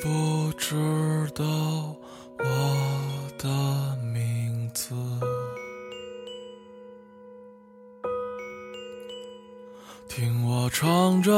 [0.00, 0.74] 不知
[1.34, 1.44] 道
[2.38, 2.44] 我
[3.38, 4.94] 的名字。
[10.08, 11.32] 听我唱着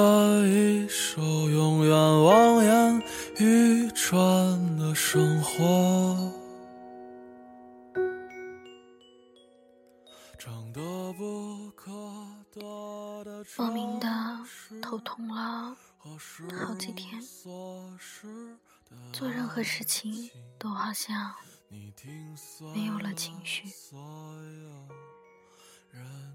[0.46, 3.02] 一首永远望眼
[3.38, 6.42] 欲穿的生活。
[13.56, 14.08] 莫名的
[14.80, 15.76] 头痛了
[16.66, 17.22] 好几天，
[19.12, 21.32] 做任何事情都好像
[22.74, 23.62] 没有了情绪，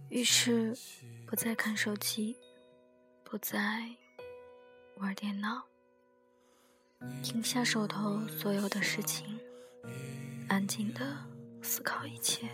[0.10, 0.74] 于是
[1.26, 2.38] 不再看手机，
[3.26, 3.84] 不再
[4.96, 5.66] 玩电脑，
[7.22, 9.38] 停下手头所有的事情，
[10.48, 11.26] 安静的
[11.62, 12.50] 思考一切。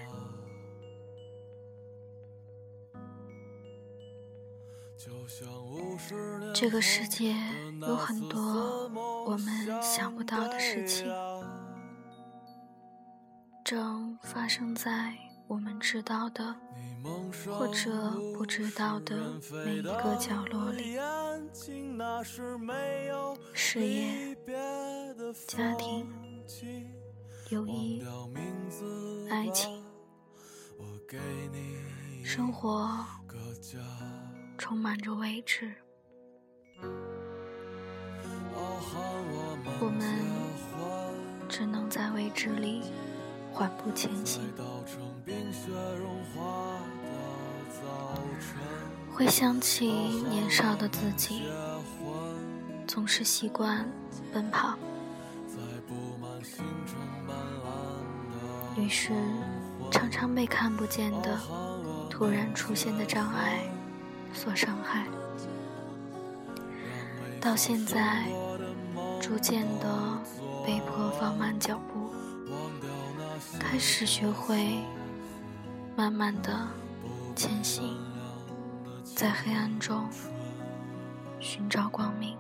[6.53, 7.35] 这个世界
[7.81, 8.89] 有很多
[9.25, 11.11] 我们想不到的事情，
[13.63, 15.13] 正发生在
[15.47, 16.55] 我们知道的
[17.57, 17.91] 或者
[18.37, 19.15] 不知道的
[19.65, 20.97] 每一个角落里。
[23.53, 24.37] 事业、
[25.47, 26.07] 家庭、
[27.49, 28.03] 友谊、
[29.29, 29.83] 爱情、
[32.23, 33.05] 生活。
[34.63, 35.69] 充满着未知，
[39.81, 40.01] 我们
[41.49, 42.83] 只能在未知里
[43.51, 44.41] 缓步前行。
[49.11, 51.41] 会想起年少的自己，
[52.87, 53.85] 总是习惯
[54.31, 54.77] 奔跑，
[58.77, 59.11] 于是
[59.91, 61.37] 常常被看不见的
[62.09, 63.69] 突然出现的障碍。
[64.33, 65.05] 所伤害，
[67.39, 68.25] 到现在
[69.21, 70.19] 逐渐的
[70.65, 72.11] 被迫放慢脚步，
[73.59, 74.79] 开始学会
[75.95, 76.67] 慢慢的
[77.35, 77.95] 前行，
[79.03, 80.09] 在黑暗中
[81.39, 82.37] 寻找光明。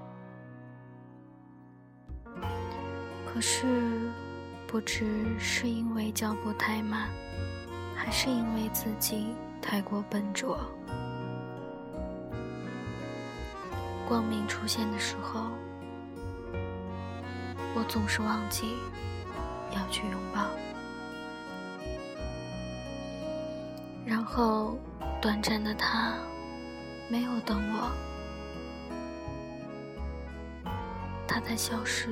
[3.25, 4.11] 可是，
[4.67, 7.07] 不知是因为脚步太慢，
[7.95, 10.59] 还是因为自己太过笨拙。
[14.07, 15.49] 光明出现的时候，
[17.75, 18.75] 我总是忘记
[19.75, 20.45] 要去拥抱，
[24.05, 24.77] 然后
[25.21, 26.13] 短暂的他
[27.09, 27.91] 没有等我，
[31.27, 32.09] 他在消失，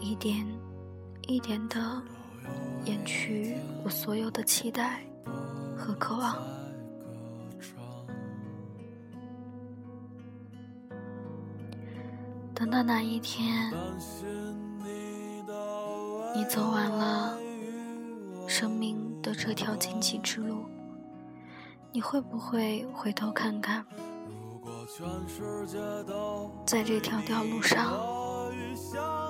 [0.00, 0.46] 一点
[1.26, 2.02] 一点的
[2.84, 5.02] 掩去我所有的期待
[5.76, 6.36] 和渴望。
[12.58, 13.70] 等到哪一天，
[16.34, 17.36] 你走完了
[18.48, 20.64] 生命的这条荆棘之路，
[21.92, 23.84] 你会不会回头看看，
[26.64, 27.92] 在这条条路上，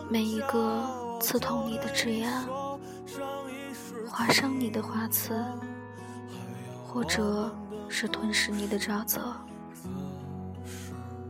[0.09, 2.79] 每一个刺痛你的枝桠，
[4.09, 5.45] 划伤你的花刺，
[6.87, 7.53] 或者
[7.89, 9.21] 是吞噬你的沼泽，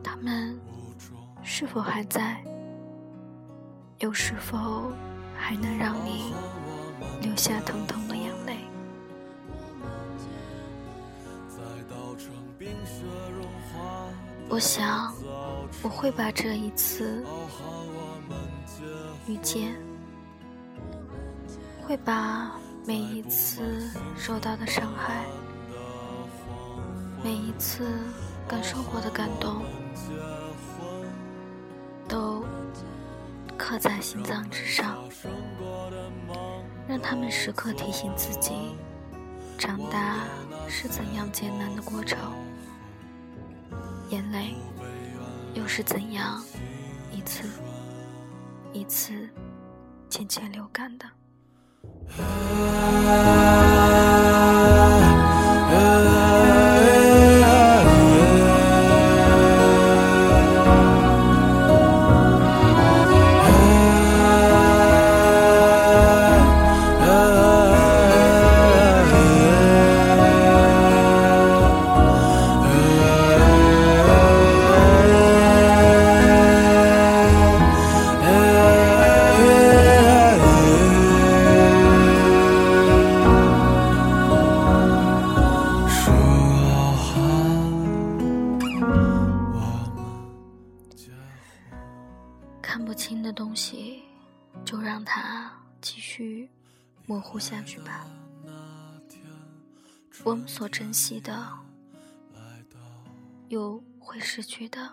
[0.05, 0.61] 他们。
[1.49, 2.43] 是否还在？
[4.01, 4.93] 又是否
[5.39, 6.35] 还能让你
[7.23, 8.59] 流下疼痛的眼泪？
[14.49, 15.15] 我想，
[15.83, 17.25] 我会把这一次
[19.29, 19.77] 遇见，
[21.87, 22.51] 会把
[22.85, 25.25] 每一次受到的伤害，
[27.23, 27.89] 每一次
[28.49, 29.63] 感受过的感动。
[33.69, 34.97] 刻在心脏之上，
[36.87, 38.53] 让他们时刻提醒自己，
[39.59, 40.19] 长大
[40.69, 42.17] 是怎样艰难的过程，
[44.09, 44.55] 眼泪
[45.53, 46.41] 又是怎样
[47.11, 47.49] 一次
[48.73, 49.29] 一次
[50.09, 51.05] 渐渐流干的。
[93.27, 94.05] 的东西，
[94.65, 96.49] 就让它继续
[97.07, 98.07] 模糊下去吧。
[100.23, 101.53] 我们所珍惜的，
[103.49, 104.93] 有会失去的，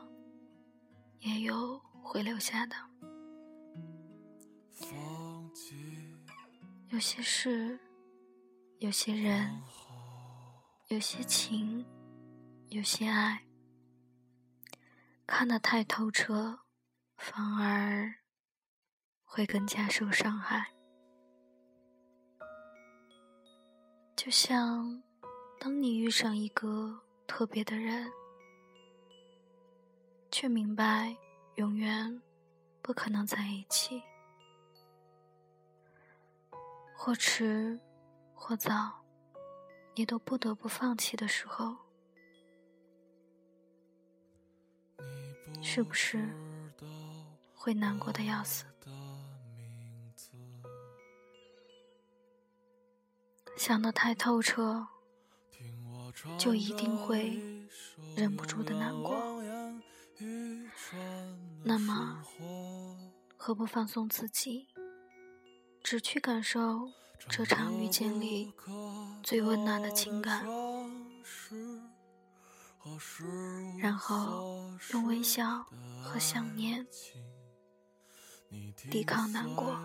[1.19, 2.75] 也有会留下的。
[6.89, 7.79] 有些事，
[8.79, 9.61] 有些人，
[10.87, 11.85] 有些情，
[12.69, 13.43] 有些爱，
[15.27, 16.61] 看得太透彻，
[17.15, 18.15] 反而
[19.35, 20.63] 会更加受伤害。
[24.15, 25.01] 就像，
[25.59, 28.11] 当你遇上一个特别的人，
[30.29, 31.17] 却明白
[31.55, 32.21] 永远
[32.83, 34.03] 不可能在一起。
[36.95, 37.79] 或迟，
[38.35, 39.03] 或早，
[39.95, 41.75] 你都不得不放弃的时候，
[45.59, 46.29] 是不是
[47.55, 48.65] 会难过的要死？
[53.65, 54.85] 想得太透彻，
[56.37, 57.41] 就一定会
[58.13, 59.41] 忍不住的难过。
[61.63, 62.21] 那么，
[63.37, 64.67] 何不放松自己？
[65.81, 66.89] 只去感受
[67.29, 68.53] 这场遇见里
[69.23, 70.45] 最温暖的情感，
[73.79, 75.65] 然后用微笑
[76.03, 76.85] 和想念
[78.91, 79.79] 抵抗难过，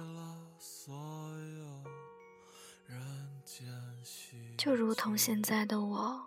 [4.59, 6.21] 就如同现在的我，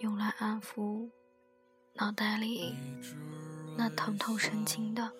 [0.00, 1.06] 用来安抚
[1.92, 2.74] 脑袋里
[3.76, 5.12] 那疼痛神经的，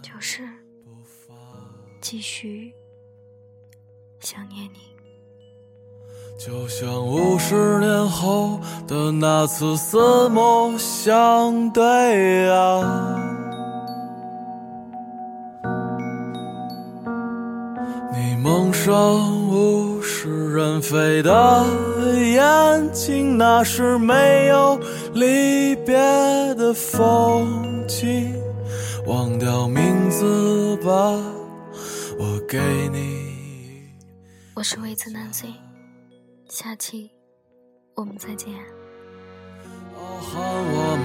[0.00, 0.48] 就是。
[2.00, 2.72] 继续
[4.20, 4.94] 想念你，
[6.38, 13.18] 就像五十年后的那次四目相对啊！
[18.12, 18.94] 你蒙上
[19.48, 19.93] 物
[20.24, 21.66] 是人非的
[22.18, 24.80] 眼睛，那是没有
[25.12, 25.94] 离别
[26.54, 28.34] 的风景。
[29.06, 31.20] 忘掉名字吧。
[32.18, 32.58] 我给
[32.90, 33.82] 你。
[34.54, 35.30] 我是魏子南
[36.48, 37.10] 下期
[37.94, 38.50] 我们再见。
[39.94, 40.96] 傲